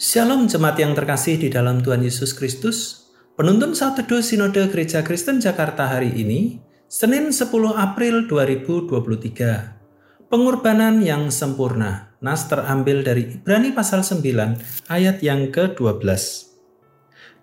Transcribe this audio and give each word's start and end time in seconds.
Shalom 0.00 0.48
jemaat 0.48 0.80
yang 0.80 0.96
terkasih 0.96 1.36
di 1.36 1.52
dalam 1.52 1.84
Tuhan 1.84 2.00
Yesus 2.00 2.32
Kristus. 2.32 3.12
Penuntun 3.36 3.76
saat 3.76 4.00
teduh 4.00 4.24
Sinode 4.24 4.64
Gereja 4.72 5.04
Kristen 5.04 5.36
Jakarta 5.36 5.84
hari 5.84 6.08
ini, 6.16 6.64
Senin 6.88 7.28
10 7.28 7.52
April 7.76 8.24
2023. 8.24 10.32
Pengorbanan 10.32 11.04
yang 11.04 11.28
sempurna. 11.28 12.16
Nas 12.24 12.48
terambil 12.48 13.04
dari 13.04 13.36
Ibrani 13.36 13.76
pasal 13.76 14.00
9 14.00 14.88
ayat 14.88 15.20
yang 15.20 15.52
ke-12. 15.52 16.00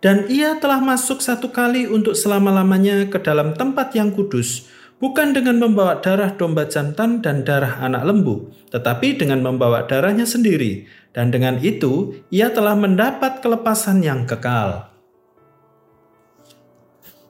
Dan 0.02 0.26
ia 0.26 0.58
telah 0.58 0.82
masuk 0.82 1.22
satu 1.22 1.54
kali 1.54 1.86
untuk 1.86 2.18
selama-lamanya 2.18 3.14
ke 3.14 3.22
dalam 3.22 3.54
tempat 3.54 3.94
yang 3.94 4.10
kudus, 4.10 4.66
bukan 5.00 5.32
dengan 5.32 5.58
membawa 5.58 6.04
darah 6.04 6.36
domba 6.36 6.68
jantan 6.68 7.24
dan 7.24 7.48
darah 7.48 7.80
anak 7.80 8.04
lembu, 8.04 8.52
tetapi 8.70 9.16
dengan 9.16 9.42
membawa 9.42 9.88
darahnya 9.88 10.28
sendiri, 10.28 10.86
dan 11.16 11.32
dengan 11.32 11.58
itu 11.64 12.20
ia 12.30 12.52
telah 12.52 12.76
mendapat 12.76 13.40
kelepasan 13.40 14.04
yang 14.04 14.28
kekal. 14.28 14.92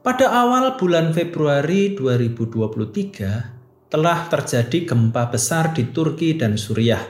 Pada 0.02 0.26
awal 0.34 0.82
bulan 0.82 1.14
Februari 1.14 1.94
2023, 1.94 3.94
telah 3.94 4.20
terjadi 4.30 4.86
gempa 4.86 5.30
besar 5.30 5.74
di 5.74 5.90
Turki 5.90 6.38
dan 6.38 6.58
Suriah. 6.58 7.02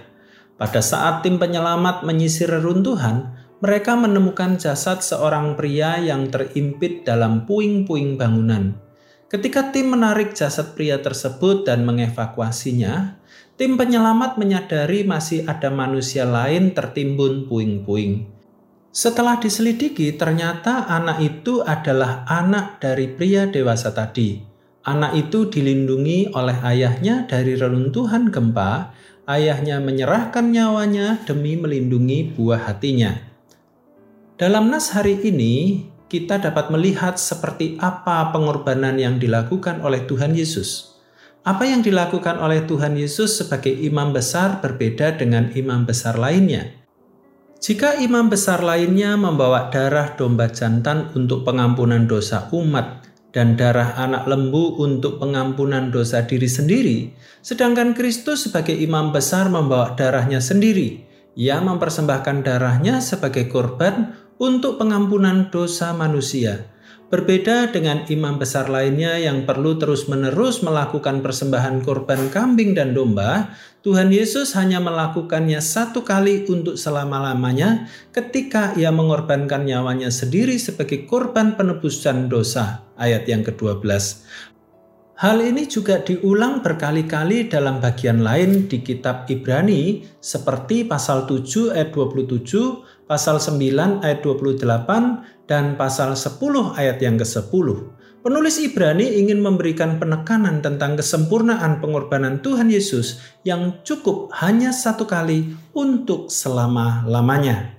Pada 0.59 0.83
saat 0.83 1.23
tim 1.23 1.39
penyelamat 1.39 2.03
menyisir 2.03 2.51
reruntuhan, 2.51 3.39
mereka 3.59 3.95
menemukan 3.95 4.55
jasad 4.55 5.03
seorang 5.03 5.59
pria 5.59 5.99
yang 5.99 6.31
terimpit 6.31 7.03
dalam 7.03 7.43
puing-puing 7.43 8.15
bangunan. 8.15 8.88
Ketika 9.29 9.69
tim 9.69 9.93
menarik 9.93 10.33
jasad 10.33 10.73
pria 10.73 10.97
tersebut 10.97 11.61
dan 11.61 11.85
mengevakuasinya, 11.85 13.21
tim 13.61 13.77
penyelamat 13.77 14.41
menyadari 14.41 15.05
masih 15.05 15.45
ada 15.45 15.69
manusia 15.69 16.25
lain 16.25 16.73
tertimbun 16.73 17.45
puing-puing. 17.45 18.25
Setelah 18.89 19.37
diselidiki, 19.37 20.17
ternyata 20.17 20.89
anak 20.89 21.21
itu 21.21 21.61
adalah 21.61 22.25
anak 22.25 22.81
dari 22.81 23.05
pria 23.05 23.45
dewasa 23.45 23.93
tadi. 23.93 24.41
Anak 24.89 25.13
itu 25.13 25.45
dilindungi 25.45 26.33
oleh 26.33 26.57
ayahnya 26.65 27.29
dari 27.29 27.53
reruntuhan 27.53 28.33
gempa. 28.33 28.97
Ayahnya 29.29 29.77
menyerahkan 29.77 30.49
nyawanya 30.49 31.21
demi 31.29 31.53
melindungi 31.53 32.33
buah 32.33 32.65
hatinya. 32.65 33.13
Dalam 34.41 34.73
nas 34.73 34.89
hari 34.89 35.21
ini, 35.21 35.85
kita 36.09 36.41
dapat 36.41 36.73
melihat 36.73 37.21
seperti 37.21 37.77
apa 37.77 38.33
pengorbanan 38.33 38.97
yang 38.97 39.21
dilakukan 39.21 39.85
oleh 39.85 40.09
Tuhan 40.09 40.33
Yesus. 40.33 40.97
Apa 41.45 41.69
yang 41.69 41.85
dilakukan 41.85 42.41
oleh 42.41 42.65
Tuhan 42.65 42.97
Yesus 42.97 43.39
sebagai 43.39 43.71
imam 43.71 44.11
besar 44.11 44.59
berbeda 44.59 45.15
dengan 45.15 45.53
imam 45.53 45.85
besar 45.85 46.17
lainnya. 46.17 46.75
Jika 47.61 48.01
imam 48.01 48.27
besar 48.27 48.65
lainnya 48.65 49.15
membawa 49.15 49.69
darah 49.69 50.17
domba 50.17 50.49
jantan 50.49 51.13
untuk 51.13 51.45
pengampunan 51.45 52.09
dosa 52.09 52.49
umat 52.51 53.05
dan 53.29 53.53
darah 53.53 53.93
anak 53.99 54.25
lembu 54.25 54.81
untuk 54.81 55.21
pengampunan 55.21 55.93
dosa 55.93 56.25
diri 56.25 56.49
sendiri, 56.49 56.97
sedangkan 57.45 57.93
Kristus 57.93 58.49
sebagai 58.49 58.73
imam 58.73 59.13
besar 59.13 59.47
membawa 59.47 59.93
darahnya 59.93 60.41
sendiri. 60.41 61.05
Ia 61.39 61.61
mempersembahkan 61.61 62.43
darahnya 62.43 62.99
sebagai 62.99 63.47
korban 63.47 64.17
untuk 64.39 64.79
pengampunan 64.79 65.51
dosa 65.51 65.91
manusia. 65.91 66.65
Berbeda 67.09 67.73
dengan 67.73 68.05
imam 68.05 68.37
besar 68.37 68.69
lainnya 68.69 69.17
yang 69.17 69.41
perlu 69.49 69.81
terus-menerus 69.81 70.61
melakukan 70.61 71.25
persembahan 71.25 71.81
korban 71.81 72.29
kambing 72.29 72.77
dan 72.77 72.93
domba, 72.93 73.49
Tuhan 73.81 74.13
Yesus 74.13 74.53
hanya 74.53 74.77
melakukannya 74.77 75.57
satu 75.57 76.05
kali 76.05 76.45
untuk 76.45 76.77
selama-lamanya 76.77 77.89
ketika 78.13 78.77
ia 78.77 78.93
mengorbankan 78.93 79.65
nyawanya 79.65 80.13
sendiri 80.13 80.61
sebagai 80.61 81.09
korban 81.09 81.57
penebusan 81.57 82.29
dosa. 82.29 82.85
Ayat 82.93 83.25
yang 83.25 83.41
ke-12. 83.41 83.89
Hal 85.19 85.43
ini 85.43 85.67
juga 85.67 85.99
diulang 85.99 86.63
berkali-kali 86.63 87.51
dalam 87.51 87.83
bagian 87.83 88.23
lain 88.23 88.71
di 88.71 88.79
kitab 88.79 89.27
Ibrani 89.27 90.07
seperti 90.21 90.87
pasal 90.87 91.27
7 91.27 91.75
ayat 91.75 91.91
27, 91.91 92.98
pasal 93.09 93.41
9 93.41 94.05
ayat 94.05 94.21
28, 94.21 95.49
dan 95.49 95.73
pasal 95.73 96.13
10 96.13 96.37
ayat 96.77 97.01
yang 97.01 97.17
ke-10. 97.17 97.67
Penulis 98.21 98.61
Ibrani 98.61 99.17
ingin 99.17 99.41
memberikan 99.41 99.97
penekanan 99.97 100.61
tentang 100.61 100.93
kesempurnaan 100.93 101.81
pengorbanan 101.81 102.45
Tuhan 102.45 102.69
Yesus 102.69 103.17
yang 103.41 103.81
cukup 103.81 104.29
hanya 104.37 104.69
satu 104.69 105.09
kali 105.09 105.57
untuk 105.73 106.29
selama-lamanya. 106.29 107.73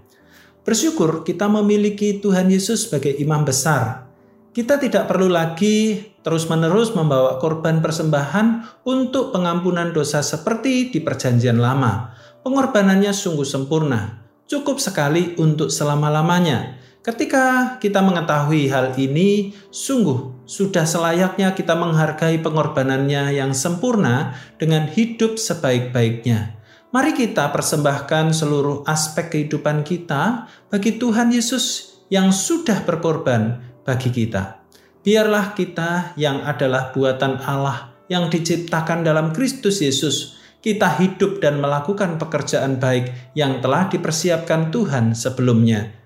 Bersyukur 0.67 1.23
kita 1.23 1.47
memiliki 1.47 2.19
Tuhan 2.19 2.51
Yesus 2.51 2.91
sebagai 2.91 3.15
imam 3.15 3.47
besar 3.47 4.11
kita 4.51 4.83
tidak 4.83 5.07
perlu 5.07 5.31
lagi 5.31 6.11
terus-menerus 6.27 6.91
membawa 6.99 7.39
korban 7.39 7.79
persembahan 7.79 8.83
untuk 8.83 9.31
pengampunan 9.31 9.95
dosa 9.95 10.27
seperti 10.27 10.91
di 10.91 10.99
Perjanjian 10.99 11.63
Lama. 11.63 12.11
Pengorbanannya 12.43 13.15
sungguh 13.15 13.47
sempurna, 13.47 14.27
cukup 14.51 14.83
sekali 14.83 15.39
untuk 15.39 15.71
selama-lamanya. 15.71 16.83
Ketika 17.01 17.79
kita 17.81 18.03
mengetahui 18.03 18.69
hal 18.69 18.93
ini, 18.99 19.55
sungguh 19.71 20.45
sudah 20.45 20.85
selayaknya 20.85 21.55
kita 21.55 21.73
menghargai 21.79 22.43
pengorbanannya 22.43 23.39
yang 23.39 23.55
sempurna 23.57 24.37
dengan 24.59 24.91
hidup 24.91 25.39
sebaik-baiknya. 25.39 26.61
Mari 26.91 27.15
kita 27.15 27.55
persembahkan 27.55 28.35
seluruh 28.35 28.83
aspek 28.85 29.31
kehidupan 29.31 29.87
kita 29.87 30.51
bagi 30.69 30.99
Tuhan 30.99 31.31
Yesus 31.31 31.97
yang 32.11 32.35
sudah 32.35 32.83
berkorban 32.83 33.63
bagi 33.87 34.11
kita. 34.11 34.59
Biarlah 35.01 35.55
kita 35.55 36.13
yang 36.21 36.45
adalah 36.45 36.91
buatan 36.93 37.39
Allah 37.41 37.95
yang 38.11 38.27
diciptakan 38.27 39.07
dalam 39.07 39.31
Kristus 39.31 39.81
Yesus, 39.81 40.40
kita 40.61 41.01
hidup 41.01 41.41
dan 41.41 41.61
melakukan 41.61 42.21
pekerjaan 42.21 42.77
baik 42.77 43.33
yang 43.33 43.65
telah 43.65 43.89
dipersiapkan 43.89 44.69
Tuhan 44.69 45.17
sebelumnya. 45.17 45.97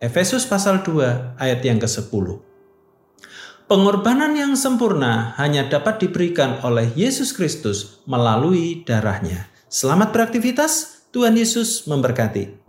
Efesus 0.00 0.48
pasal 0.48 0.80
2 0.80 1.36
ayat 1.36 1.60
yang 1.60 1.76
ke-10. 1.76 2.40
Pengorbanan 3.68 4.32
yang 4.32 4.56
sempurna 4.56 5.36
hanya 5.36 5.68
dapat 5.68 6.00
diberikan 6.00 6.56
oleh 6.64 6.88
Yesus 6.96 7.36
Kristus 7.36 8.00
melalui 8.08 8.80
darahnya. 8.88 9.52
Selamat 9.68 10.16
beraktivitas, 10.16 11.04
Tuhan 11.12 11.36
Yesus 11.36 11.84
memberkati. 11.84 12.67